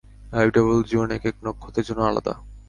[0.31, 2.33] Habitable zone একেক নক্ষত্রের জন্য আলাদা।